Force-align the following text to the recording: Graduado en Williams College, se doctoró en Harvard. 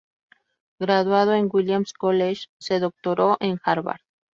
Graduado 0.79 1.35
en 1.35 1.47
Williams 1.51 1.93
College, 1.93 2.45
se 2.57 2.79
doctoró 2.79 3.37
en 3.39 3.59
Harvard. 3.63 4.01